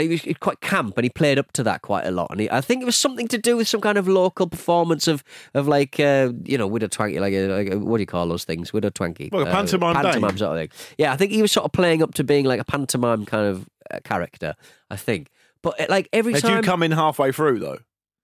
[0.00, 2.28] And he was quite camp, and he played up to that quite a lot.
[2.30, 5.06] And he, I think it was something to do with some kind of local performance
[5.06, 5.22] of
[5.54, 8.26] of like uh, you know widow Twankey, like, a, like a, what do you call
[8.28, 8.72] those things?
[8.72, 10.04] Widow Twankey, Well, a pantomime dame.
[10.04, 10.78] pantomime sort of thing.
[10.98, 13.46] Yeah, I think he was sort of playing up to being like a pantomime kind
[13.46, 14.54] of uh, character.
[14.90, 15.28] I think,
[15.62, 17.78] but uh, like every Had time, you come in halfway through though?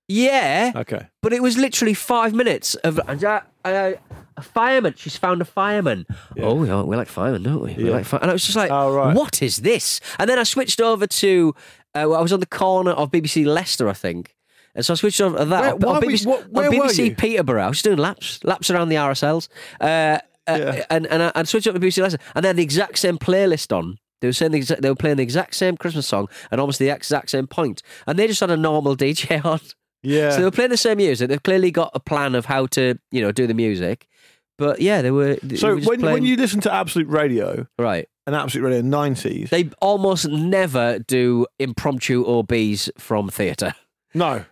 [0.08, 1.08] yeah, Okay.
[1.22, 3.92] but it was literally five minutes of and, uh, uh,
[4.36, 4.94] a fireman.
[4.96, 6.06] She's found a fireman.
[6.40, 7.74] Oh, we, we like firemen, don't we?
[7.74, 9.14] We like fire- and I was just like, Oh, right.
[9.14, 10.00] what is this?
[10.18, 11.54] And then I switched over to.
[11.94, 14.34] Uh, I was on the corner of BBC Leicester, I think.
[14.74, 15.78] And so I switched over to that.
[15.80, 17.16] Where- on- on BBC, what- on where were BBC?
[17.16, 17.62] Peterborough.
[17.64, 19.48] I was doing laps, laps around the RSLs.
[19.80, 20.18] Uh, uh,
[20.48, 20.84] Yeah.
[20.90, 23.18] and and I, I switched up to BBC Leicester, and they had the exact same
[23.18, 23.98] playlist on.
[24.20, 26.78] They were saying the exact, they were playing the exact same Christmas song and almost
[26.78, 29.60] the exact same point, and they just had a normal DJ on.
[30.02, 30.30] Yeah.
[30.30, 31.28] So they were playing the same music.
[31.28, 34.06] They've clearly got a plan of how to, you know, do the music.
[34.58, 35.36] But yeah, they were.
[35.42, 39.50] they So were when, when you listen to Absolute Radio right, and Absolute Radio nineties,
[39.50, 43.74] they almost never do impromptu OBs from theatre
[44.14, 44.44] no,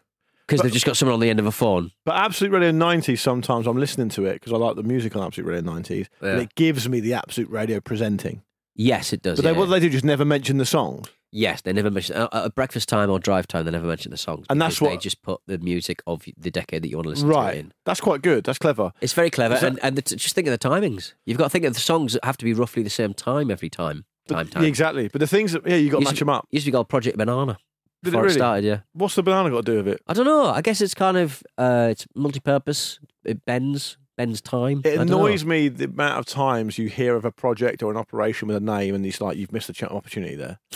[0.46, 1.90] because they've just got someone on the end of a phone.
[2.04, 3.22] but Absolute Radio nineties.
[3.22, 6.32] Sometimes I'm listening to it because I like the music on Absolute Radio nineties, Yeah.
[6.32, 8.42] and it gives me the Absolute Radio presenting.
[8.76, 9.38] Yes, it does.
[9.38, 9.58] But they, yeah.
[9.58, 11.08] what they do just never mention the songs.
[11.34, 13.64] Yes, they never mention uh, at breakfast time or drive time.
[13.66, 16.50] They never mention the songs, And that's because they just put the music of the
[16.50, 17.56] decade that you want to listen to Right.
[17.58, 17.72] in.
[17.84, 18.44] That's quite good.
[18.44, 18.92] That's clever.
[19.02, 21.12] It's very clever, that- and, and the t- just think of the timings.
[21.26, 23.50] You've got to think of the songs that have to be roughly the same time
[23.50, 24.04] every time.
[24.28, 24.64] Time, time.
[24.64, 25.08] Exactly.
[25.08, 26.48] But the things that yeah, you got to match them up.
[26.50, 27.58] Used to be called Project Banana
[28.02, 28.34] Did it before really?
[28.34, 28.64] started.
[28.64, 28.78] Yeah.
[28.94, 30.00] What's the banana got to do with it?
[30.06, 30.46] I don't know.
[30.46, 33.00] I guess it's kind of uh, it's multi-purpose.
[33.24, 34.80] It bends, bends time.
[34.84, 35.24] It don't know.
[35.26, 38.56] annoys me the amount of times you hear of a project or an operation with
[38.56, 40.58] a name and it's like you've missed a opportunity there.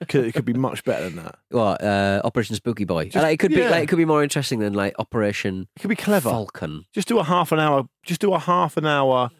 [0.00, 1.36] it could be much better than that.
[1.50, 3.04] What uh, Operation Spooky Boy?
[3.06, 5.80] Just- like, it could be like it could be more interesting than like Operation It
[5.80, 6.30] could be clever.
[6.30, 6.84] Falcon.
[6.92, 7.84] Just do a half an hour.
[8.04, 9.30] Just do a half an hour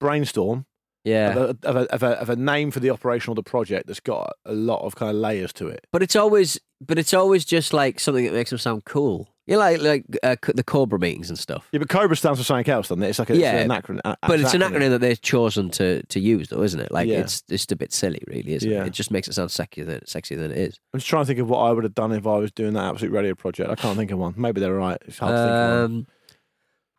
[0.00, 0.66] brainstorm
[1.04, 1.30] Yeah.
[1.30, 3.86] of, a, of, a, of, a, of a name for the operation or the project
[3.86, 5.86] that's got a lot of kind of layers to it.
[5.92, 9.28] But it's always, but it's always just like something that makes them sound cool.
[9.48, 11.66] You know, like like uh, c- the Cobra meetings and stuff.
[11.72, 13.08] Yeah, but Cobra stands for something else, doesn't it?
[13.08, 14.00] It's like a, Yeah, it's an acronym.
[14.04, 14.90] a- But it's an acronym.
[14.90, 16.92] that they've chosen to to use, though, isn't it?
[16.92, 17.20] Like Yeah.
[17.20, 18.82] it's just a bit silly, really, isn't Yeah.
[18.82, 18.88] it?
[18.88, 20.78] It just makes it sound sexier than sexier than it is.
[20.92, 22.74] I'm just trying to think of what I would have done if I was doing
[22.74, 23.70] that Absolute Radio project.
[23.70, 24.34] I can't think of one.
[24.36, 25.00] Maybe they're right.
[25.06, 25.84] It's hard to think of one.
[25.84, 26.06] Um,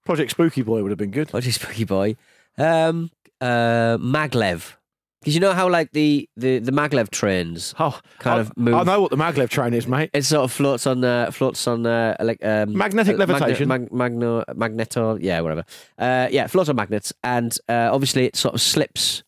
[0.06, 1.32] Project Spooky Boy would have been good.
[1.32, 2.16] what is Spooky Boy?
[2.58, 4.74] Um, uh, Maglev.
[5.22, 8.74] Because you know how like the, the, the maglev trains Oh, kind I, of move.
[8.76, 10.10] I know what the maglev train is, mate.
[10.14, 13.68] It sort of floats on uh, floats on uh, like um, Magnetic uh, magne- levitation.
[13.68, 15.66] mag- magno, magneto, yeah, whatever.
[15.98, 19.24] Uh, yeah, floats on magnets, and uh, obviously it sort of slips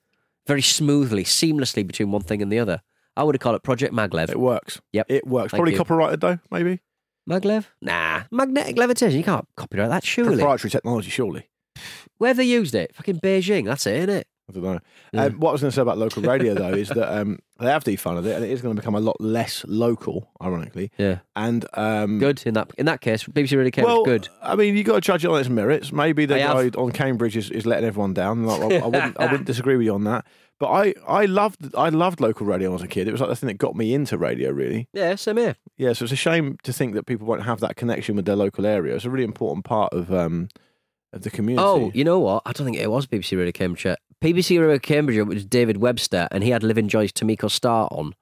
[0.48, 2.82] very smoothly, seamlessly between one thing and the other.
[3.18, 4.30] I would have called it Project Maglev.
[4.30, 4.80] It works.
[4.94, 5.08] Yep.
[5.10, 5.52] It works.
[5.52, 5.78] Thank Probably you.
[5.78, 6.80] copyrighted though, maybe.
[7.30, 7.66] Maglev?
[7.82, 9.18] Nah, magnetic levitation.
[9.18, 10.38] You can't copyright that, surely.
[10.38, 11.50] Proprietary technology, surely.
[12.18, 12.96] Where have they used it?
[12.96, 13.66] Fucking Beijing.
[13.66, 14.28] That's it, isn't it?
[14.50, 14.80] I don't know.
[15.14, 15.26] Yeah.
[15.26, 17.68] Um, what I was going to say about local radio though is that um, they
[17.68, 20.92] have defunded it, and it is going to become a lot less local, ironically.
[20.98, 21.20] Yeah.
[21.36, 23.24] And um, Good in that in that case.
[23.24, 23.86] BBC really cares.
[23.86, 24.28] Well, good.
[24.42, 25.92] I mean, you have got to judge it on its merits.
[25.92, 28.46] Maybe the guy on Cambridge is, is letting everyone down.
[28.46, 30.26] Like, I, I wouldn't, I wouldn't disagree with you on that.
[30.60, 33.08] But I, I loved, I loved local radio as a kid.
[33.08, 34.88] It was like the thing that got me into radio, really.
[34.94, 35.56] Yeah, same here.
[35.76, 38.36] Yeah, so it's a shame to think that people won't have that connection with their
[38.36, 38.96] local area.
[38.96, 40.50] It's a really important part of um
[41.14, 41.66] of the community.
[41.66, 42.44] Oh, you know what?
[42.46, 43.88] I don't think it was BBC Radio Cambridge.
[44.22, 48.14] BBC Radio Cambridge it was David Webster, and he had Livin' Joy's Tameka Starr on.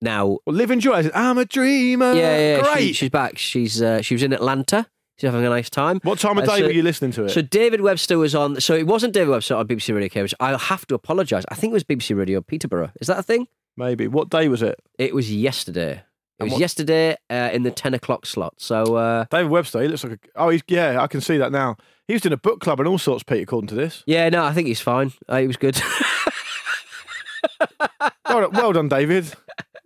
[0.00, 0.92] Now, well, live and joy.
[0.92, 2.12] I said, I'm a dreamer.
[2.12, 2.86] yeah, yeah, great.
[2.88, 3.36] she- she's back.
[3.36, 4.86] She's uh, she was in Atlanta.
[5.16, 5.98] She's having a nice time.
[6.04, 7.30] what time of Uh, day so- were you listening to it?
[7.30, 8.60] So David Webster was on.
[8.60, 10.34] So it wasn't David Webster on BBC Radio Cambridge.
[10.38, 11.44] I'll have to apologise.
[11.48, 12.92] I think it was BBC Radio Peterborough.
[13.00, 13.48] Is that a thing?
[13.76, 14.06] Maybe.
[14.06, 14.78] What day was it?
[14.98, 16.02] It was yesterday.
[16.38, 18.54] It was yesterday uh, in the ten o'clock slot.
[18.58, 19.82] So uh, David Webster.
[19.82, 20.18] He looks like a.
[20.36, 21.02] Oh, he's yeah.
[21.02, 21.76] I can see that now.
[22.08, 23.42] He was doing a book club and all sorts, Pete.
[23.42, 24.02] According to this.
[24.06, 25.12] yeah, no, I think he's fine.
[25.28, 25.80] Uh, he was good.
[27.60, 29.32] well, done- well done, David.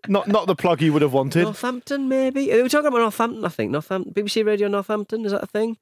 [0.09, 1.43] Not not the plug you would have wanted.
[1.45, 2.47] Northampton, maybe.
[2.47, 3.45] They were talking about Northampton.
[3.45, 4.13] I think Northampton.
[4.15, 5.25] BBC Radio Northampton.
[5.25, 5.77] Is that a thing?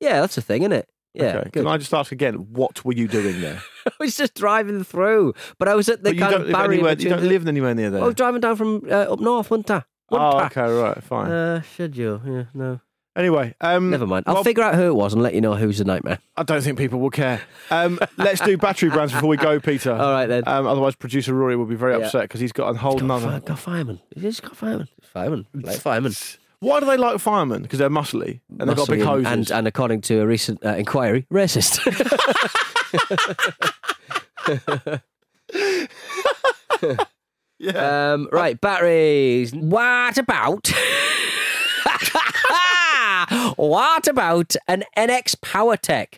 [0.00, 0.88] Yeah, that's a thing, isn't it?
[1.14, 1.50] Yeah, okay.
[1.50, 2.34] Can I just ask again?
[2.52, 3.60] What were you doing there?
[3.86, 6.92] I was just driving through, but I was at the but kind of barrier anywhere.
[6.98, 8.02] You don't the- live anywhere near there.
[8.02, 9.84] I was driving down from uh, up north, wasn't I?
[10.12, 10.46] oh, Wasn't I?
[10.62, 11.30] okay, right, fine.
[11.30, 12.20] Uh, should you?
[12.24, 12.80] Yeah, no.
[13.16, 14.24] Anyway, um, Never mind.
[14.26, 16.18] I'll well, figure out who it was and let you know who's the nightmare.
[16.36, 17.40] I don't think people will care.
[17.70, 19.92] Um, let's do battery brands before we go, Peter.
[19.92, 20.44] All right then.
[20.46, 22.06] Um, otherwise, producer Rory will be very Yeah.
[22.06, 23.40] upset because he's got a whole Got, nother.
[23.40, 24.00] got fireman.
[24.14, 24.88] He's got fireman.
[25.02, 25.46] Fireman.
[25.54, 26.12] Like fireman.
[26.60, 27.62] Why do they like firemen?
[27.62, 29.26] Because they're muscly and they've got big hoses.
[29.26, 31.78] and, and, and according to a recent uh, inquiry, racist.
[37.58, 38.12] yeah.
[38.12, 39.54] Um, right, batteries.
[39.54, 40.72] What about?
[43.56, 46.14] What about an NX PowerTech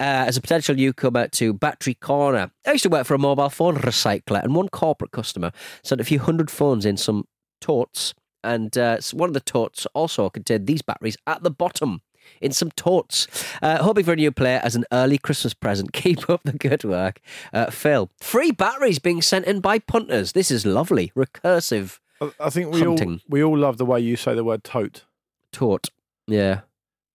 [0.00, 2.50] uh, as a potential newcomer to Battery Corner?
[2.66, 6.04] I used to work for a mobile phone recycler, and one corporate customer sent a
[6.04, 7.26] few hundred phones in some
[7.60, 12.02] totes, and uh, one of the totes also contained these batteries at the bottom.
[12.42, 13.26] In some totes,
[13.62, 15.92] uh, hoping for a new player as an early Christmas present.
[15.94, 17.20] Keep up the good work,
[17.54, 18.10] uh, Phil.
[18.20, 20.32] Free batteries being sent in by punters.
[20.32, 24.16] This is lovely, recursive I- I think we all we all love the way you
[24.16, 25.04] say the word tote.
[25.52, 25.88] tote.
[26.28, 26.60] Yeah,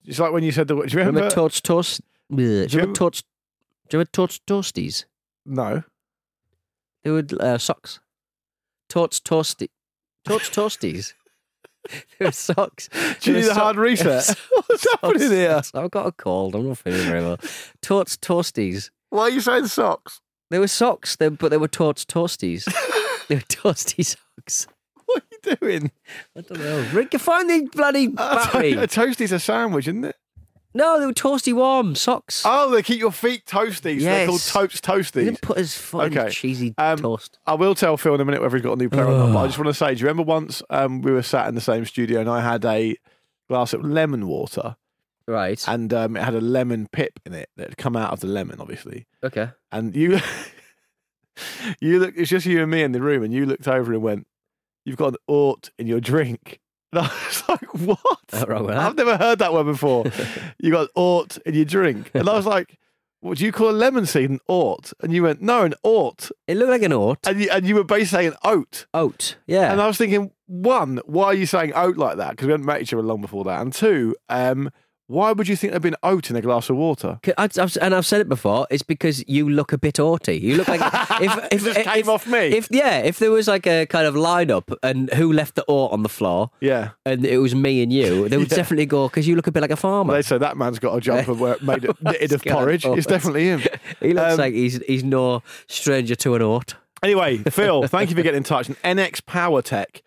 [0.05, 0.75] It's like when you said the.
[0.75, 1.19] Do you remember?
[1.21, 2.01] remember totes toast?
[2.35, 3.21] Do you remember totes?
[3.89, 5.05] Do you remember totes toasties?
[5.45, 5.83] no.
[7.03, 7.99] They were uh, socks.
[8.87, 9.67] Totes toasty.
[10.23, 11.13] Totes toasties.
[12.17, 12.87] they were socks.
[13.19, 14.35] Do you need a hard reset?
[14.67, 15.61] What's happening here?
[15.73, 16.55] I've got a cold.
[16.55, 17.37] I'm not feeling very well.
[17.81, 18.89] Totes toasties.
[19.09, 20.21] Why are you saying socks?
[20.49, 22.63] They were socks, they, but they were totes toasties.
[23.27, 24.67] they were toasty socks.
[25.05, 25.91] What are you doing?
[26.37, 26.87] I don't know.
[26.93, 28.73] Rick, you find the bloody A, battery.
[28.73, 30.15] to- a toastie's a sandwich, isn't it?
[30.75, 32.41] no, they were toasty warm socks.
[32.45, 34.01] Oh, they keep your feet toasties.
[34.01, 34.51] They're called Yes.
[34.51, 35.11] totes He toasties.
[35.25, 36.29] didn't put his in Okay.
[36.31, 37.37] cheesy Um, toast.
[37.45, 39.33] I will tell Phil in a minute whether he's got a new player or not.
[39.33, 41.53] But I just want to say, do you remember once um, we were sat in
[41.53, 42.95] the same studio and I had a
[43.49, 44.75] glass of lemon water
[45.27, 45.63] Right.
[45.67, 48.27] and um, it had a lemon pip in it that had come out of the
[48.27, 49.05] lemon, obviously.
[49.23, 49.49] okay.
[49.71, 50.19] And you,
[51.81, 52.13] you look.
[52.17, 54.27] It's just you and me in the room, and you looked over and went,
[54.85, 56.59] "You've got an ort in your drink."
[56.93, 58.47] And I was like, "What?
[58.47, 58.69] Wrong?
[58.69, 60.05] I've never heard that word before.
[60.59, 62.77] you got oat in your drink." And I was like,
[63.21, 66.29] "What do you call a lemon seed an ort?" And you went, "No, an ort."
[66.47, 67.17] It looked like an oat.
[67.25, 68.85] And you, and you were basically saying oat.
[68.93, 69.37] Oat.
[69.47, 69.71] Yeah.
[69.71, 72.31] And I was thinking, one, why are you saying oat like that?
[72.31, 73.59] Because we hadn't met each other long before that.
[73.59, 74.69] And two, um,
[75.13, 77.19] Why would you think there'd been oat in a glass of water?
[77.37, 78.65] I- I've, and I've said it before.
[78.71, 80.41] It's because you look a bit aughty.
[80.41, 80.81] You look like
[81.21, 82.39] if if It just came if, off me.
[82.47, 85.91] If yeah, if there was like a kind of lineup and who left the oat
[85.91, 86.89] on the floor, Yeah.
[87.05, 88.57] and it was me and you, they would Yeah.
[88.57, 90.13] definitely go because you look a bit like a farmer.
[90.13, 92.83] They say that man's got a jumper where made it knitted of porridge.
[92.85, 93.61] It's definitely him.
[94.01, 96.75] he looks Um, like he's he's no stranger to an oat.
[97.03, 98.67] Anyway, Phil, thank you for getting in touch.
[98.69, 100.01] And NX Power Tech,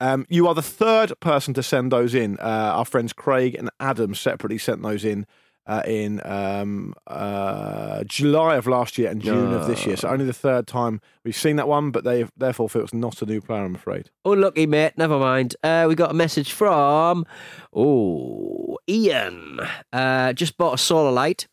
[0.00, 2.38] um, you are the third person to send those in.
[2.38, 5.26] Uh, our friends Craig and Adam separately sent those in
[5.66, 9.96] uh, in um, uh, July of last year and June of this year.
[9.96, 13.20] So only the third time we've seen that one, but they therefore feel it's not
[13.20, 14.10] a new player, I'm afraid.
[14.24, 14.92] Unlucky, mate.
[14.96, 15.56] Never mind.
[15.64, 17.26] Uh, we got a message from
[17.72, 19.58] oh Ian.
[19.92, 21.48] Uh, just bought a solar light.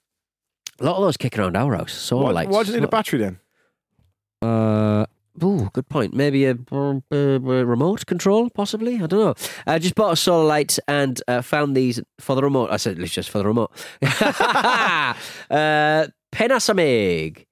[0.79, 1.93] A lot of those kicking around our house.
[1.93, 2.51] Solar Why, lights.
[2.51, 3.39] why do you need a battery then?
[4.41, 5.06] Uh,
[5.41, 6.13] oh, good point.
[6.13, 8.96] Maybe a, uh, remote control, possibly.
[8.96, 9.36] I don't know.
[9.65, 12.69] I just bought a solar light and uh, found these for the remote.
[12.72, 13.72] I said it's just for the remote.
[14.02, 15.15] uh,
[16.32, 17.46] Penasamig.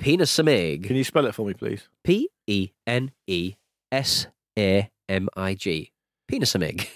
[0.00, 0.84] Penasamig.
[0.84, 1.88] Can you spell it for me, please?
[2.04, 3.54] P E N E
[3.90, 4.26] S
[4.58, 5.92] A M I G.
[6.30, 6.88] Penasamig.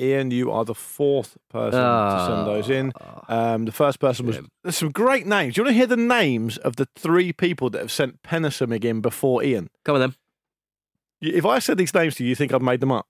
[0.00, 2.92] Ian, you are the fourth person to send those in.
[3.28, 4.38] Um, the first person was.
[4.62, 5.54] There's some great names.
[5.54, 8.84] Do you want to hear the names of the three people that have sent Penisamic
[8.84, 9.70] in before Ian?
[9.84, 10.14] Come on then.
[11.20, 13.06] If I said these names to you, you think I've made them up?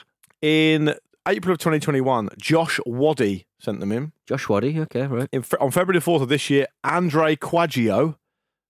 [0.42, 0.94] in
[1.28, 4.12] April of 2021, Josh Waddy sent them in.
[4.26, 4.80] Josh Waddy.
[4.80, 5.28] Okay, right.
[5.32, 8.16] in on February the 4th of this year, Andre Quaggio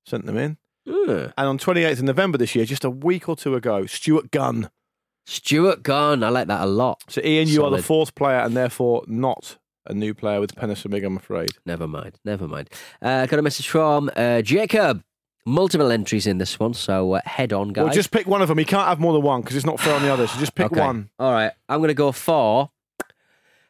[0.04, 0.58] sent them in.
[1.36, 4.68] And on 28th of November this year, just a week or two ago, Stuart Gunn.
[5.24, 6.22] Stuart Gunn.
[6.22, 7.02] I like that a lot.
[7.08, 11.04] So, Ian, you are the fourth player and therefore not a new player with Penisamic,
[11.04, 11.50] I'm afraid.
[11.66, 12.18] Never mind.
[12.24, 12.70] Never mind.
[13.00, 15.02] Uh, got a message from uh, Jacob.
[15.44, 17.84] Multiple entries in this one, so uh, head on, guys.
[17.86, 18.60] Well, just pick one of them.
[18.60, 20.30] You can't have more than one because it's not fair on the others.
[20.30, 20.80] So just pick Okay.
[20.80, 21.10] one.
[21.18, 21.50] All right.
[21.68, 22.70] I'm going to go for.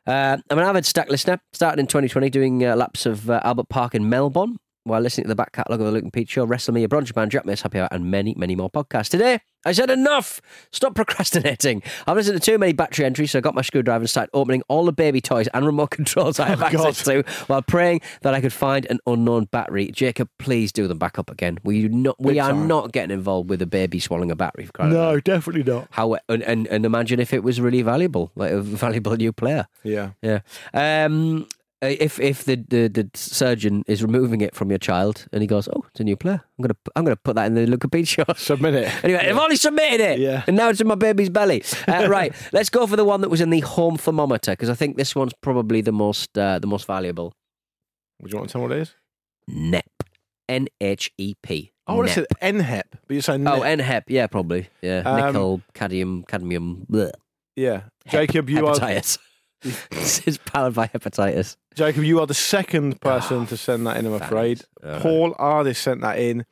[0.06, 1.40] Uh, I'm an avid Stak listener.
[1.54, 5.28] Started in 2020 doing uh, laps of uh, Albert Park in Melbourne while listening to
[5.28, 7.44] the back catalogue of the Luke and Pete Show, Wrestle Me, a Bronze Band, Jack
[7.46, 9.08] Miss, Happy Hour, and many, many more podcasts.
[9.08, 10.40] Today, I said enough.
[10.72, 11.82] Stop procrastinating.
[12.06, 14.62] I've listened to too many battery entries, so I got my screwdriver and started opening
[14.68, 16.86] all the baby toys and remote controls I have Oh, God.
[16.88, 19.90] access to while praying that I could find an unknown battery.
[19.92, 21.58] Jacob, please do them back up again.
[21.62, 24.68] We, not, we are not getting involved with a baby swallowing a battery.
[24.80, 25.86] out definitely not.
[25.92, 29.66] how and, and and imagine if it was really valuable, like a valuable new player.
[29.84, 30.10] Yeah.
[30.22, 30.40] Yeah.
[30.74, 31.46] Um.
[31.82, 35.68] If if the, the, the surgeon is removing it from your child and he goes,
[35.68, 36.40] oh, it's a new player.
[36.56, 38.22] I'm gonna I'm gonna put that in the show.
[38.36, 39.04] Submit it.
[39.04, 40.44] Anyway, I've already submitted it, Yeah.
[40.46, 41.64] and now it's in my baby's belly.
[41.88, 44.74] Uh, right, let's go for the one that was in the home thermometer because I
[44.74, 47.34] think this one's probably the most uh, the most valuable.
[48.20, 48.94] Would you want to tell me what it is?
[49.48, 50.04] NEP,
[50.48, 51.72] N H E P.
[51.88, 52.26] Oh, what is it?
[52.40, 52.82] NHEP.
[53.08, 54.04] But you're saying Oh, NHEP.
[54.06, 55.02] Yeah, probably, yeah.
[55.04, 56.86] Um, Nickel, cadmium, cadmium.
[56.88, 57.10] Bleh.
[57.56, 57.82] Yeah.
[58.06, 59.18] Jacob, you are hepatitis.
[59.62, 61.56] It's powered by hepatitis.
[61.74, 64.62] Jacob, you are the second person to send that in, I'm afraid.
[64.84, 65.02] All right.
[65.02, 66.44] Paul Ardis sent that in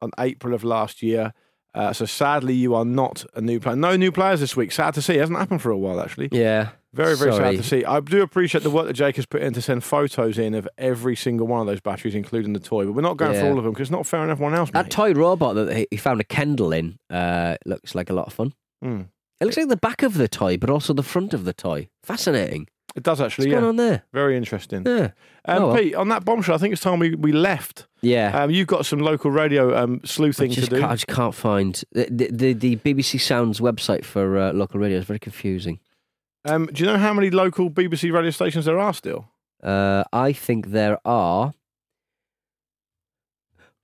[0.00, 1.32] on April of last year.
[1.74, 3.76] Uh, so sadly, you are not a new player.
[3.76, 4.72] No new players this week.
[4.72, 5.14] Sad to see.
[5.14, 6.28] It hasn't happened for a while, actually.
[6.32, 6.70] Yeah.
[6.94, 7.56] Very, very Sorry.
[7.56, 7.84] sad to see.
[7.84, 10.66] I do appreciate the work that Jake has put in to send photos in of
[10.78, 12.86] every single one of those batteries, including the toy.
[12.86, 13.50] But we're not going for Yeah.
[13.50, 14.70] all of them because it's not fair on everyone else.
[14.70, 14.90] That mate.
[14.92, 18.32] toy robot that he- he found a Kendall in uh, looks like a lot of
[18.32, 18.54] fun.
[18.82, 19.02] Hmm.
[19.40, 21.88] It looks like the back of the toy, but also the front of the toy.
[22.02, 22.68] Fascinating.
[22.96, 23.44] It does actually.
[23.44, 23.60] What's actually.
[23.60, 24.02] going on there?
[24.12, 24.82] Very interesting.
[24.84, 25.10] Yeah.
[25.44, 25.76] Um, Oh, well.
[25.76, 27.86] Pete, on that bombshell, I think it's time we, we left.
[28.02, 28.42] Yeah.
[28.42, 30.84] Um, you've got some local radio um, sleuthing to do.
[30.84, 35.04] I just can't find the, the, the BBC Sounds website for uh, local radio is
[35.04, 35.78] very confusing.
[36.44, 39.28] Um, do you know how many local BBC radio stations there are still?
[39.62, 41.52] Uh, I think there are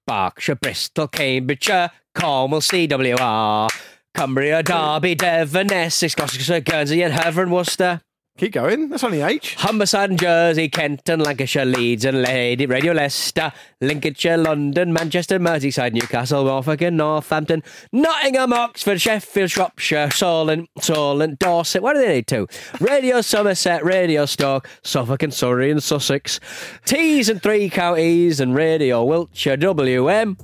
[0.07, 3.69] Berkshire, Bristol, Cambridgeshire, Cornwall, CWR,
[4.15, 8.01] Cumbria, Derby, Devon, Essex, Gloucestershire, Guernsey, and Hereford and Worcester.
[8.37, 8.89] Keep going.
[8.89, 9.57] That's only H.
[9.59, 15.93] Humberside and Jersey, Kent and Lancashire, Leeds and Lady, Radio Leicester, Lincolnshire, London, Manchester, Merseyside,
[15.93, 21.81] Newcastle, Norfolk and Northampton, Nottingham, Oxford, Sheffield, Shropshire, Solent, Solent, Dorset.
[21.81, 22.49] What do they need to?
[22.81, 26.41] Radio Somerset, Radio Stoke, Suffolk and Surrey and Sussex,
[26.85, 30.37] Tees and three counties, and Radio Wiltshire, WM,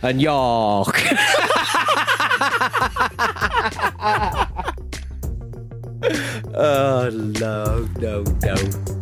[0.00, 1.02] and York.
[6.54, 9.01] oh no, no, no.